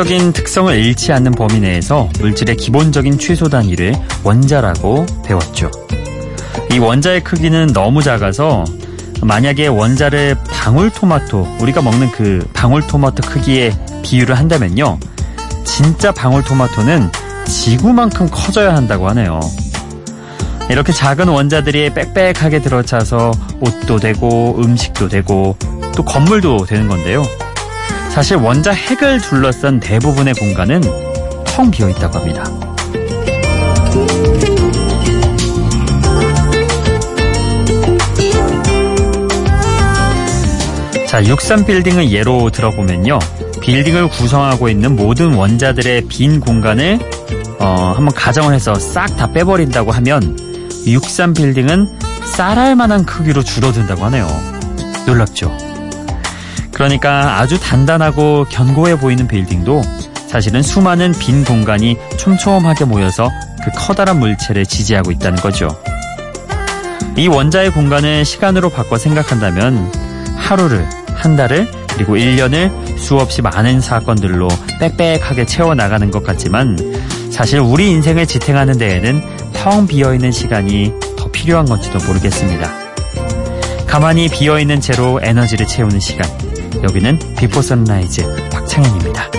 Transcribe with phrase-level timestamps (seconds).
[0.00, 3.94] 화학적인 특성을 잃지 않는 범위 내에서 물질의 기본적인 최소 단위를
[4.24, 5.70] 원자라고 배웠죠.
[6.72, 8.64] 이 원자의 크기는 너무 작아서
[9.22, 14.98] 만약에 원자를 방울토마토, 우리가 먹는 그 방울토마토 크기에 비유를 한다면요.
[15.64, 17.10] 진짜 방울토마토는
[17.46, 19.40] 지구만큼 커져야 한다고 하네요.
[20.70, 25.56] 이렇게 작은 원자들이 빽빽하게 들어차서 옷도 되고 음식도 되고
[25.94, 27.22] 또 건물도 되는 건데요.
[28.10, 30.80] 사실 원자 핵을 둘러싼 대부분의 공간은
[31.44, 32.44] 텅 비어 있다고 합니다.
[41.06, 43.18] 자, 63빌딩을 예로 들어보면요.
[43.60, 46.98] 빌딩을 구성하고 있는 모든 원자들의 빈 공간을
[47.58, 50.36] 어, 한번 가정을 해서 싹 다 빼버린다고 하면
[50.86, 51.88] 63빌딩은
[52.24, 54.26] 쌀알 만한 크기로 줄어든다고 하네요.
[55.06, 55.69] 놀랍죠?
[56.80, 59.82] 그러니까 아주 단단하고 견고해 보이는 빌딩도
[60.26, 63.28] 사실은 수많은 빈 공간이 촘촘하게 모여서
[63.62, 65.68] 그 커다란 물체를 지지하고 있다는 거죠.
[67.18, 69.92] 이 원자의 공간을 시간으로 바꿔 생각한다면
[70.36, 74.48] 하루를 한 달을 그리고 1년을 수없이 많은 사건들로
[74.80, 76.78] 빽빽하게 채워나가는 것 같지만
[77.30, 82.70] 사실 우리 인생을 지탱하는 데에는 텅 비어있는 시간이 더 필요한 건지도 모르겠습니다.
[83.86, 86.26] 가만히 비어있는 채로 에너지를 채우는 시간.
[86.82, 89.30] 여기는 Before Sunrise 박창현입니다.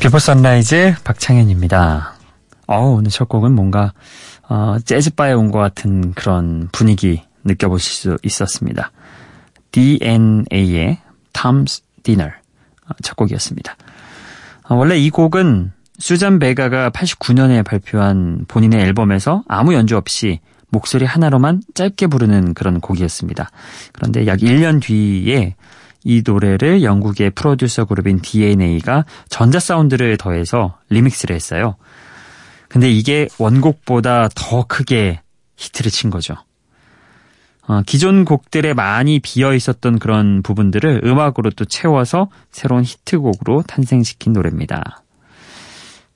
[0.00, 2.14] Before Sunrise 박창현입니다.
[2.66, 3.92] 어 오늘 첫 곡은 뭔가
[4.48, 8.92] 어, 재즈바에 온 것 같은 그런 분위기 느껴보실 수 있었습니다.
[9.72, 10.98] DNA의
[11.32, 12.32] Tom's Diner
[12.88, 13.76] 어, 첫 곡이었습니다.
[14.68, 20.40] 어, 원래 이 곡은 수잔 베가가 89년에 발표한 본인의 앨범에서 아무 연주 없이
[20.70, 23.50] 목소리 하나로만 짧게 부르는 그런 곡이었습니다.
[23.92, 25.56] 그런데 약 1년 뒤에
[26.04, 31.76] 이 노래를 영국의 프로듀서 그룹인 DNA가 전자 사운드를 더해서 리믹스를 했어요.
[32.68, 35.20] 근데 이게 원곡보다 더 크게
[35.56, 36.36] 히트를 친 거죠.
[37.66, 45.02] 어, 기존 곡들에 많이 비어 있었던 그런 부분들을 음악으로 또 채워서 새로운 히트곡으로 탄생시킨 노래입니다.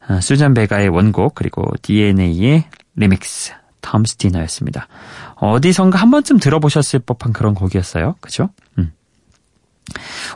[0.09, 2.65] 어, 수잔 베가의 원곡 그리고 DNA의
[2.97, 4.89] 리믹스 Tom's Diner였습니다.
[5.37, 8.17] 어디선가 한 번쯤 들어보셨을 법한 그런 곡이었어요.
[8.21, 8.49] 그죠?
[8.79, 8.93] 음.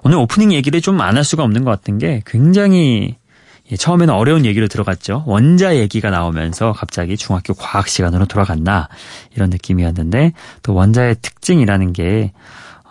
[0.04, 3.16] 오늘 오프닝 얘기를 좀 안 할 수가 없는 것 같은 게 굉장히
[3.70, 5.25] 예, 처음에는 어려운 얘기로 들어갔죠.
[5.26, 8.88] 원자 얘기가 나오면서 갑자기 중학교 과학 시간으로 돌아갔나
[9.37, 10.32] 이런 느낌이었는데
[10.62, 12.32] 또 원자의 특징이라는 게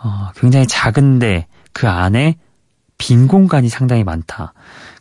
[0.02, 2.36] 어, 굉장히 작은데 그 안에
[2.96, 4.52] 빈 공간이 상당히 많다.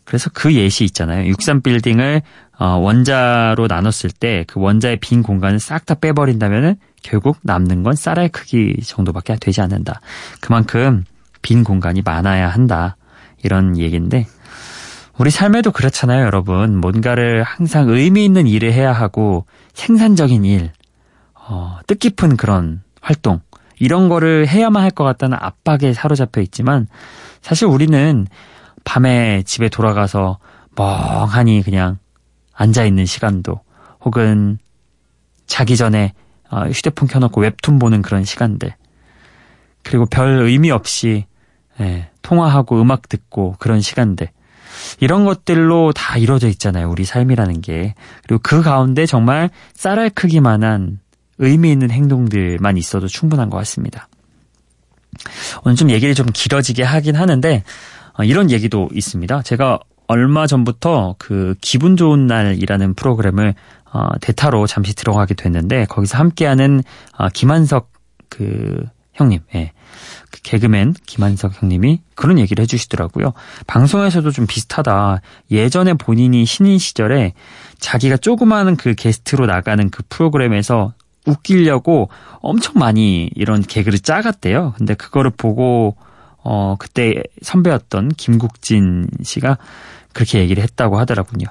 [0.03, 1.28] 그래서 그 예시 있잖아요.
[1.28, 2.22] 63 빌딩을
[2.57, 8.29] 어, 원자로 나눴을 때 그 원자의 빈 공간을 싹 다 빼버린다면은 결국 남는 건 쌀알
[8.29, 10.01] 크기 정도밖에 되지 않는다.
[10.41, 11.03] 그만큼
[11.41, 12.97] 빈 공간이 많아야 한다.
[13.43, 14.25] 이런 얘기인데
[15.17, 16.77] 우리 삶에도 그렇잖아요, 여러분.
[16.77, 20.71] 뭔가를 항상 의미 있는 일을 해야 하고 생산적인 일,
[21.33, 23.41] 어, 뜻깊은 그런 활동
[23.79, 26.87] 이런 거를 해야만 할 것 같다는 압박에 사로잡혀 있지만
[27.41, 28.27] 사실 우리는
[28.83, 30.39] 밤에 집에 돌아가서
[30.75, 31.97] 멍하니 그냥
[32.53, 33.59] 앉아 있는 시간도
[34.03, 34.57] 혹은
[35.45, 36.13] 자기 전에
[36.49, 38.73] 어, 휴대폰 켜놓고 웹툰 보는 그런 시간들
[39.87, 41.25] 그리고 별 의미 없이
[41.79, 44.28] 예, 통화하고 음악 듣고 그런 시간들
[44.99, 46.89] 이런 것들로 다 이루어져 있잖아요.
[46.89, 47.95] 우리 삶이라는 게.
[48.23, 50.99] 그리고 그 가운데 정말 쌀알 크기만한
[51.37, 54.09] 의미 있는 행동들만 있어도 충분한 것 같습니다.
[55.63, 57.63] 오늘 좀 얘기를 좀 길어지게 하긴 하는데
[58.13, 59.41] 어, 이런 얘기도 있습니다.
[59.43, 63.55] 제가 얼마 전부터 그 기분 좋은 날이라는 프로그램을
[63.93, 66.83] 어, 대타로 잠시 들어가게 됐는데 거기서 함께하는
[67.17, 67.91] 어, 김한석
[68.29, 68.85] 그
[69.17, 69.72] 형님, 예.
[70.31, 73.34] 그 개그맨 김한석 형님이 그런 얘기를 해주시더라고요.
[73.66, 75.22] 방송에서도 좀 비슷하다.
[75.52, 77.34] 예전에 본인이 신인 시절에
[77.79, 80.93] 자기가 조그마한 그 게스트로 나가는 그 프로그램에서
[81.25, 82.09] 웃기려고
[82.40, 84.73] 엄청 많이 이런 개그를 짜갔대요.
[84.78, 85.96] 근데 그거를 보고
[86.43, 89.58] 어 그때 선배였던 김국진 씨가
[90.17, 91.46] 그렇게 얘기를 했다고 하더라군요.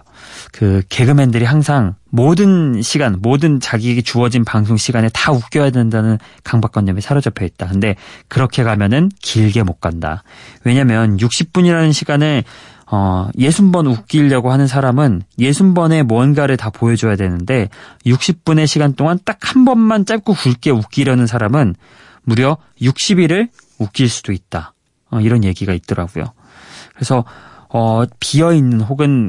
[0.50, 7.44] 그 개그맨들이 항상 모든 시간, 모든 자기에게 주어진 방송 시간에 다 웃겨야 된다는 강박관념이 사로잡혀
[7.44, 7.68] 있다.
[7.68, 7.94] 근데
[8.26, 10.24] 그렇게 가면은 길게 못 간다.
[10.64, 12.42] 왜냐면 60분이라는 시간을
[12.90, 17.68] 어, 60번 웃기려고 하는 사람은 60번에 뭔가를 다 보여줘야 되는데
[18.04, 21.76] 60분의 시간 동안 딱 한 번만 짧고 굵게 웃기려는 사람은
[22.24, 23.48] 무려 60일을
[23.78, 24.74] 웃길 수도 있다.
[25.12, 26.32] 어, 이런 얘기가 있더라고요.
[26.94, 27.24] 그래서
[27.76, 29.28] 어, 비어 있는 혹은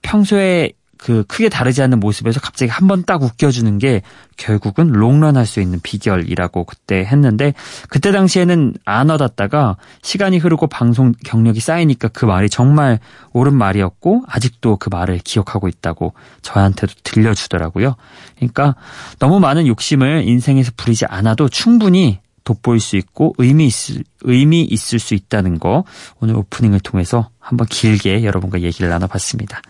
[0.00, 4.02] 평소에 그 크게 다르지 않는 모습에서 갑자기 한 번 딱 웃겨주는 게
[4.36, 7.52] 결국은 롱런 할 수 있는 비결이라고 그때 했는데
[7.90, 13.00] 그때 당시에는 안 와닿다가 시간이 흐르고 방송 경력이 쌓이니까 그 말이 정말
[13.32, 17.96] 옳은 말이었고 아직도 그 말을 기억하고 있다고 저한테도 들려주더라고요.
[18.36, 18.76] 그러니까
[19.18, 25.14] 너무 많은 욕심을 인생에서 부리지 않아도 충분히 돋보일 수 있고 의미 있을, 의미 있을 수
[25.14, 25.84] 있다는 거
[26.20, 29.60] 오늘 오프닝을 통해서 한번 길게 여러분과 얘기를 나눠봤습니다.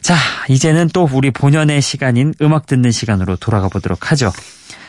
[0.00, 0.16] 자,
[0.48, 4.32] 이제는 또 우리 본연의 시간인 음악 듣는 시간으로 돌아가 보도록 하죠.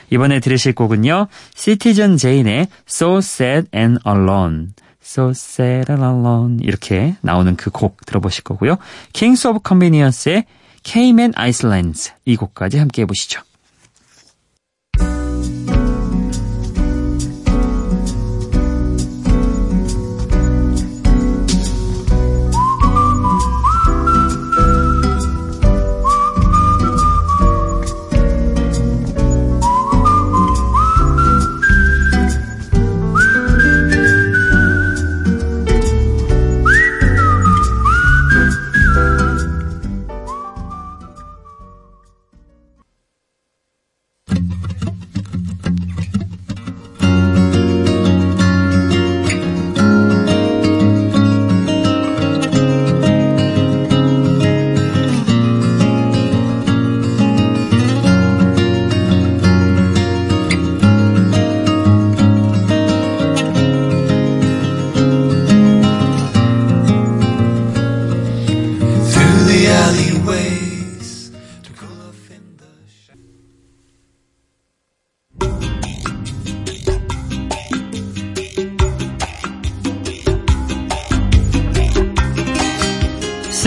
[0.10, 1.28] 이번에 들으실 곡은요.
[1.56, 4.70] Citizen Jane의 So Sad and Alone.
[5.04, 8.78] So Sad and Alone 이렇게 나오는 그 곡 들어보실 거고요.
[9.14, 10.46] Kings of Convenience의
[10.84, 13.42] Cayman Islands 이 곡까지 함께 해보시죠.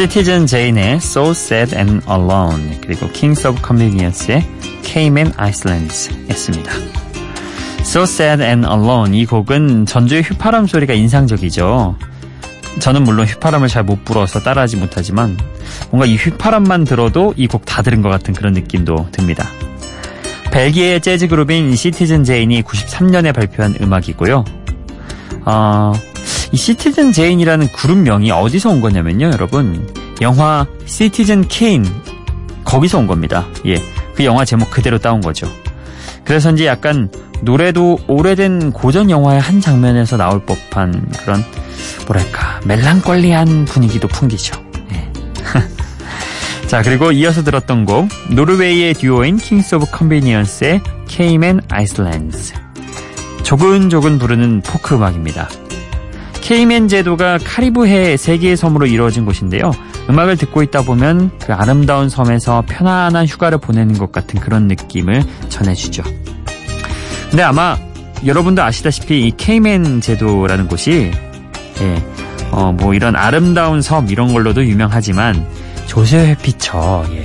[0.00, 4.42] Citizen Jane의 So Sad and Alone 그리고 Kings of Convenience의
[4.82, 6.72] Cayman Islands였습니다.
[7.80, 11.98] So Sad and Alone 이 곡은 전주의 휘파람 소리가 인상적이죠.
[12.78, 15.36] 저는 물론 휘파람을 잘 못 불어서 따라하지 못하지만
[15.90, 19.50] 뭔가 이 휘파람만 들어도 이 곡 다 들은 것 같은 그런 느낌도 듭니다.
[20.50, 24.44] 벨기에의 재즈 그룹인 Citizen Jane이 93년에 발표한 음악이고요.
[25.44, 25.92] 어,
[26.52, 29.88] 이 Citizen Jane이라는 그룹명이 어디서 온 거냐면요, 여러분.
[30.20, 31.84] 영화 Citizen Kane
[32.64, 33.46] 거기서 온 겁니다.
[33.66, 33.76] 예.
[34.14, 35.50] 그 영화 제목 그대로 따온 거죠.
[36.24, 37.10] 그래서인지 약간
[37.42, 41.42] 노래도 오래된 고전 영화의 한 장면에서 나올 법한 그런
[42.06, 44.62] 뭐랄까 멜랑꼴리한 분위기도 풍기죠.
[44.92, 45.08] 예.
[46.68, 52.36] 자 그리고 이어서 들었던 곡 노르웨이의 듀오인 Kings of Convenience의 케이맨 아이슬랜드
[53.42, 55.48] 조근조근 부르는 포크 음악입니다.
[56.50, 59.70] 케이맨 제도가 카리브해 세 개의 섬으로 이루어진 곳인데요.
[60.08, 66.02] 음악을 듣고 있다 보면 그 아름다운 섬에서 편안한 휴가를 보내는 것 같은 그런 느낌을 전해주죠.
[67.30, 67.78] 근데 아마
[68.26, 71.12] 여러분도 아시다시피 이 케이맨 제도라는 곳이
[71.82, 72.04] 예,
[72.50, 75.46] 어, 뭐 이런 아름다운 섬 이런 걸로도 유명하지만
[75.86, 77.22] 조세 회피처 예,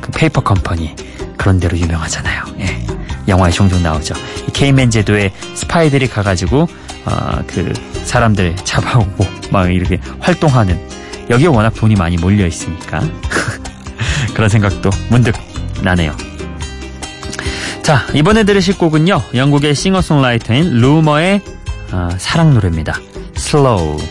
[0.00, 0.96] 그 페이퍼 컴퍼니
[1.36, 2.42] 그런 데로 유명하잖아요.
[2.58, 2.84] 예,
[3.28, 4.16] 영화에 종종 나오죠.
[4.48, 6.66] 이 케이맨 제도에 스파이들이 가가지고
[7.06, 7.72] 어, 그
[8.04, 10.78] 사람들 잡아오고 막 이렇게 활동하는
[11.30, 13.02] 여기에 워낙 돈이 많이 몰려 있으니까
[14.34, 15.34] 그런 생각도 문득
[15.82, 16.14] 나네요.
[17.82, 21.40] 자 이번에 들으실 곡은요 영국의 싱어송라이터인 루머의
[21.92, 22.98] 어, 사랑 노래입니다.
[23.36, 24.02] Slow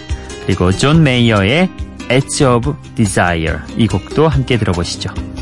[0.46, 1.70] 그리고 존 메이어의
[2.12, 5.33] Edge of Desire 이 곡도 함께 들어보시죠.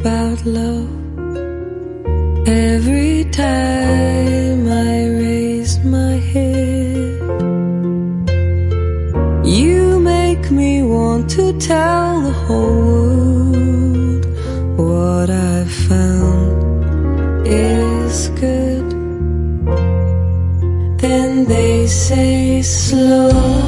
[0.00, 0.88] About love
[2.46, 7.18] every time I raise my head.
[9.44, 14.24] You make me want to tell the whole world
[14.78, 18.88] what I've found is good.
[21.00, 23.67] Then they say slow.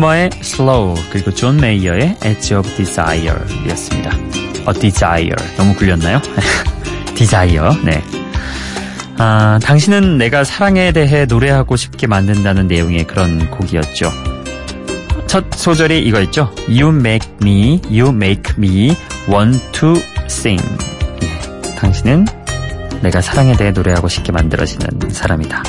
[0.00, 3.36] 루머의 Slow 그리고 존 메이어의 Edge of Desire
[3.68, 4.10] 였습니다.
[4.64, 6.20] 어, Desire 너무 굴렸나요?
[7.14, 8.02] Desire 네.
[9.18, 14.10] 아, 당신은 내가 사랑에 대해 노래하고 싶게 만든다는 내용의 그런 곡이었죠.
[15.26, 16.50] 첫 소절이 이거였죠.
[16.68, 18.96] You make me, you make me
[19.28, 20.62] want to sing.
[21.22, 22.26] 예, 당신은
[23.02, 25.62] 내가 사랑에 대해 노래하고 싶게 만들어지는 사람이다.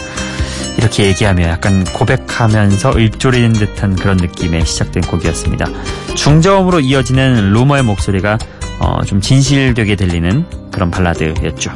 [0.81, 5.67] 이렇게 얘기하며 약간 고백하면서 읊조리는 듯한 그런 느낌의 시작된 곡이었습니다.
[6.15, 8.39] 중저음으로 이어지는 루머의 목소리가
[8.79, 11.71] 어, 좀 진실되게 들리는 그런 발라드였죠.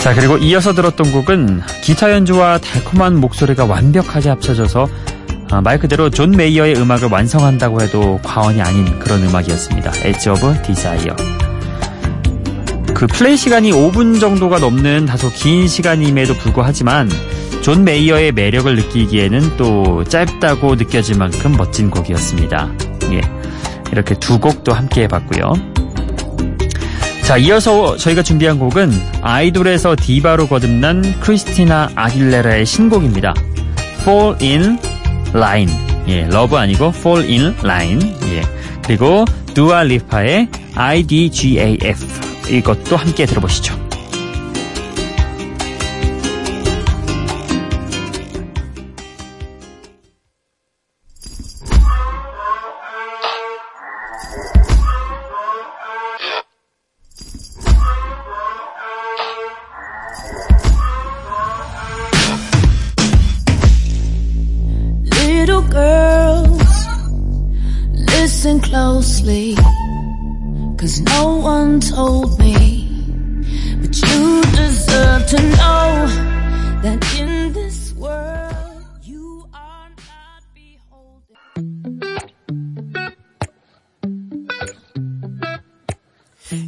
[0.00, 4.88] 자 그리고 이어서 들었던 곡은 기타 연주와 달콤한 목소리가 완벽하게 합쳐져서
[5.50, 9.90] 아, 말 그대로 존 메이어의 음악을 완성한다고 해도 과언이 아닌 그런 음악이었습니다.
[10.06, 10.32] Edge of
[10.64, 11.43] Desire.
[13.04, 17.10] 그 플레이 시간이 5분 정도가 넘는 다소 긴 시간임에도 불구하지만
[17.60, 22.72] 존 메이어의 매력을 느끼기에는 또 짧다고 느껴질 만큼 멋진 곡이었습니다.
[23.12, 23.20] 예.
[23.92, 25.52] 이렇게 두 곡도 함께 해봤고요.
[27.24, 33.34] 자, 이어서 저희가 준비한 곡은 아이돌에서 디바로 거듭난 크리스티나 아길레라의 신곡입니다.
[34.00, 34.78] Fall in
[35.34, 35.72] Line.
[36.08, 38.16] 예, love 아니고 Fall in Line.
[38.28, 38.40] 예.
[38.82, 42.33] 그리고 두아 리파의 IDGAF.
[42.48, 43.83] 이것도 함께 들어보시죠.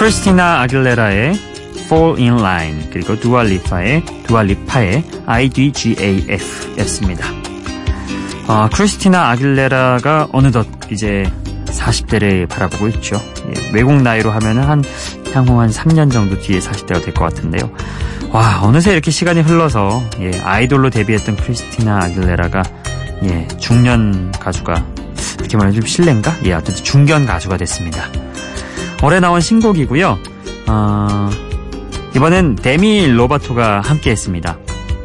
[0.00, 1.34] 크리스티나 아길레라의
[1.84, 7.26] Fall in Line 그리고 두알리파의 두알리파의 IDGAF였습니다.
[8.46, 11.30] 아, 크리스티나 아길레라가 어느덧 이제
[11.66, 13.20] 40대를 바라보고 있죠.
[13.48, 14.82] 예, 외국 나이로 하면은 한
[15.34, 17.70] 향후 한 3년 정도 뒤에 40대가 될 것 같은데요.
[18.30, 22.62] 와 어느새 이렇게 시간이 흘러서 예, 아이돌로 데뷔했던 크리스티나 아길레라가
[23.24, 24.82] 예, 중년 가수가
[25.40, 26.34] 이렇게 말하면 좀 실례인가?
[26.46, 28.08] 예, 어쨌든 중견 가수가 됐습니다.
[29.02, 30.18] 올해 나온 신곡이고요.
[30.68, 31.30] 어,
[32.14, 34.58] 이번엔 데미 로바토가 함께했습니다.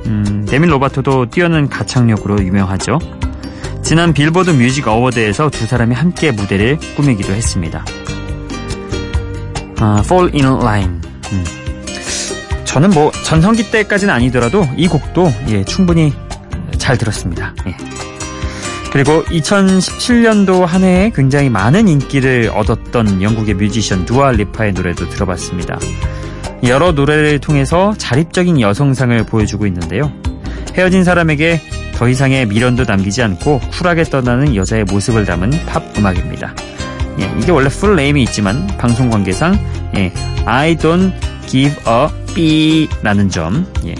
[0.07, 2.99] 음, 데미 로바토도 뛰어난 가창력으로 유명하죠.
[3.83, 7.85] 지난 Billboard Music Award에서 두 사람이 함께 무대를 꾸미기도 했습니다.
[9.79, 11.01] 아, Fall in Line.
[11.31, 11.43] 음.
[12.65, 16.13] 저는 뭐 전성기 때까지는 아니더라도 이 곡도 예, 충분히
[16.77, 17.53] 잘 들었습니다.
[17.67, 17.77] 예.
[18.95, 25.77] 그리고 2017년도 한 해에 굉장히 많은 인기를 얻었던 영국의 뮤지션 두아 리파의 노래도 들어봤습니다.
[26.63, 30.13] 여러 노래를 통해서 자립적인 여성상을 보여주고 있는데요.
[30.75, 31.59] 헤어진 사람에게
[31.95, 36.55] 더 이상의 미련도 남기지 않고 쿨하게 떠나는 여자의 모습을 담은 팝 음악입니다.
[37.19, 39.59] 예, 이게 원래 full name이 있지만 방송 관계상
[39.97, 40.13] 예,
[40.45, 41.11] I don't
[41.47, 43.93] give a B라는 점 예,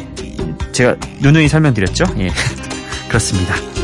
[0.71, 2.05] 제가 누누이 설명드렸죠.
[2.19, 2.29] 예,
[3.09, 3.75] 그렇습니다.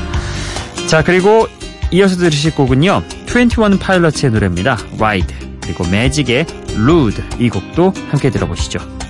[0.91, 1.47] 자 그리고
[1.91, 3.03] 이어서 들으실 곡은요.
[3.25, 4.77] 21 파일럿의 노래입니다.
[4.99, 6.45] Ride 그리고 매직의
[6.75, 9.00] 루드 이 곡도 함께 들어보시죠.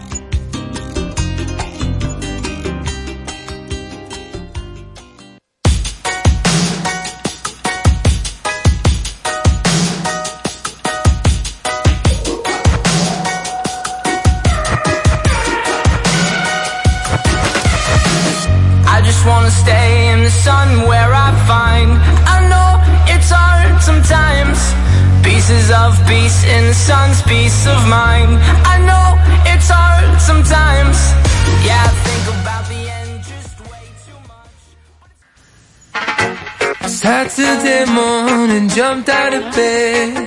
[39.41, 40.17] my bed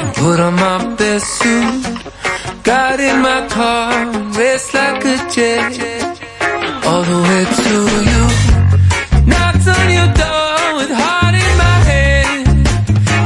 [0.00, 1.84] and put on my best suit.
[2.62, 5.72] Got in my car and raced like a jet
[6.86, 7.74] all the way to
[8.10, 8.24] you.
[9.30, 12.44] Knocked on your door with heart in my head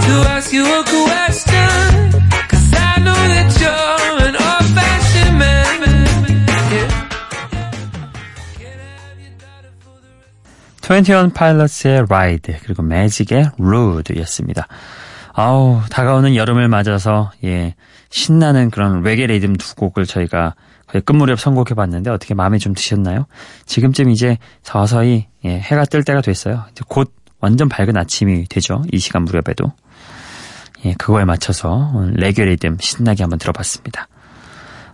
[0.06, 1.70] to ask you a question.
[2.50, 5.80] Cause I know that you're an old fashioned man.
[6.72, 6.90] Yeah.
[10.82, 14.68] 21 Pilots의 Ride 그리고 Magic의 Road였습니다.
[15.34, 17.74] 아우 다가오는 여름을 맞아서 예
[18.10, 20.54] 신나는 그런 레게 리듬 두 곡을 저희가
[20.86, 23.26] 거의 끝무렵 선곡해봤는데 어떻게 마음에 좀 드셨나요?
[23.64, 26.64] 지금쯤 이제 서서히 예, 해가 뜰 때가 됐어요.
[26.70, 28.82] 이제 곧 완전 밝은 아침이 되죠.
[28.92, 29.72] 이 시간 무렵에도
[30.84, 34.08] 예, 그거에 맞춰서 레게 리듬 신나게 한번 들어봤습니다.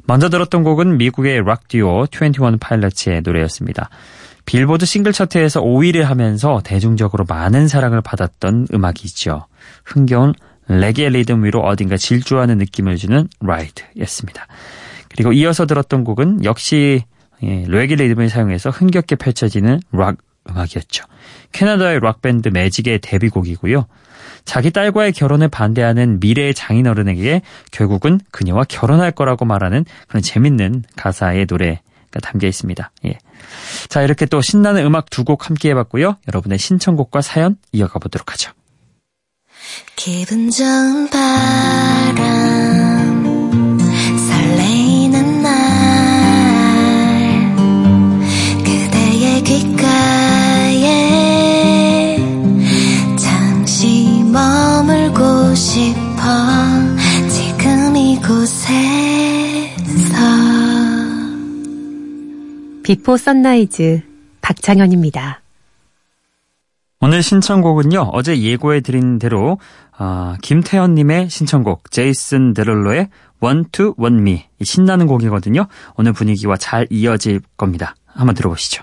[0.05, 3.91] 먼저 들었던 곡은 미국의 락 듀오 21 파일럿의 노래였습니다.
[4.49, 9.45] 빌보드 싱글 차트에서 5위를 하면서 대중적으로 많은 사랑을 받았던 음악이죠.
[9.85, 10.33] 흥겨운
[10.69, 14.47] 레게 리듬 위로 어딘가 질주하는 느낌을 주는 Ride였습니다.
[15.11, 17.03] 그리고 이어서 들었던 곡은 역시
[17.43, 20.17] 예, 레게 리듬을 사용해서 흥겹게 펼쳐지는 락
[20.49, 21.05] 음악이었죠.
[21.53, 23.85] 캐나다의 락밴드 매직의 데뷔곡이고요.
[24.47, 31.83] 자기 딸과의 결혼을 반대하는 미래의 장인어른에게 결국은 그녀와 결혼할 거라고 말하는 그런 재밌는 가사의 노래
[32.23, 32.91] 담겨 있습니다.
[33.07, 33.19] 예.
[33.89, 36.17] 자, 이렇게 또 신나는 음악 두 곡 함께 해봤고요.
[36.29, 38.51] 여러분의 신청곡과 사연 이어가 보도록 하죠.
[39.97, 42.19] 기분 좋은 바람
[44.29, 45.57] 설레이는 날
[48.65, 50.87] 그대의 귓가에
[53.19, 56.23] 잠시 머물고 싶어
[57.29, 58.73] 지금 이곳에
[62.89, 64.01] 비포 선라이즈
[64.41, 65.43] 박창현입니다.
[67.01, 68.13] 오늘 신청곡은요.
[68.15, 69.59] 어제 예고해 드린 대로
[69.99, 75.67] 어, 김태현 님의 신청곡 제이슨 데룰로의 Want To Want Me 신나는 곡이거든요.
[75.97, 77.95] 오늘 분위기와 잘 이어질 겁니다.
[78.07, 78.83] 한번 들어보시죠.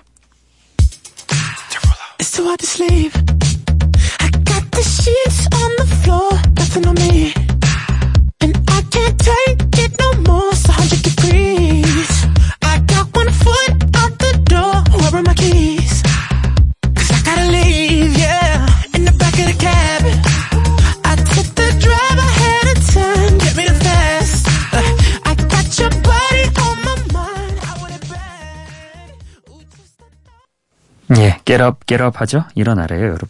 [31.48, 32.44] 예, get up, get up 하죠?
[32.54, 33.28] 일어나래요, 여러분.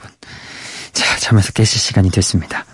[0.92, 2.64] 자, 잠에서 깨실 시간이 됐습니다.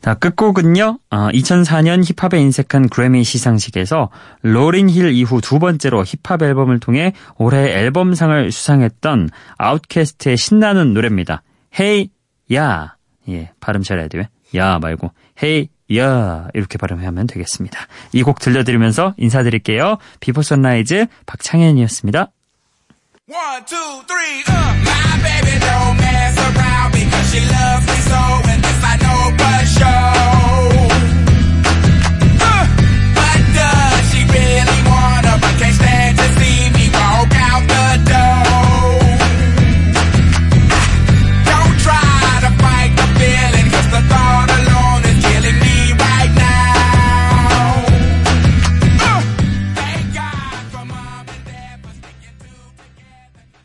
[0.00, 4.10] 자, 끝곡은요, 어, 2004년 힙합에 인색한 그래미 시상식에서
[4.42, 11.42] 로린 힐 이후 두 번째로 힙합 앨범을 통해 올해 앨범상을 수상했던 아웃캐스트의 신나는 노래입니다.
[11.78, 12.08] Hey,
[12.52, 12.96] Ya.
[13.28, 14.24] 예, 발음 잘해야 돼요.
[14.56, 16.48] 야 말고, Hey, Ya.
[16.54, 17.78] 이렇게 발음하면 되겠습니다.
[18.12, 19.98] 이 곡 들려드리면서 인사드릴게요.
[20.18, 22.32] 비포 선라이즈 박창현이었습니다.
[23.32, 24.76] One, two, three, uh.
[24.84, 28.51] My baby don't mess around because she loves me so